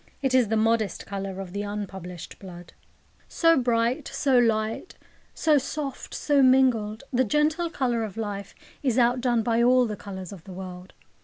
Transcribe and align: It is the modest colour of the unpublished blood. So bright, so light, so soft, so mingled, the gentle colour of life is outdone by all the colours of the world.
It 0.23 0.33
is 0.33 0.47
the 0.47 0.57
modest 0.57 1.05
colour 1.05 1.39
of 1.39 1.53
the 1.53 1.61
unpublished 1.61 2.39
blood. 2.39 2.73
So 3.27 3.55
bright, 3.55 4.07
so 4.11 4.35
light, 4.39 4.95
so 5.35 5.59
soft, 5.59 6.15
so 6.15 6.41
mingled, 6.41 7.03
the 7.13 7.23
gentle 7.23 7.69
colour 7.69 8.03
of 8.03 8.17
life 8.17 8.55
is 8.81 8.97
outdone 8.97 9.43
by 9.43 9.61
all 9.61 9.85
the 9.85 9.95
colours 9.95 10.31
of 10.31 10.43
the 10.45 10.53
world. 10.53 10.93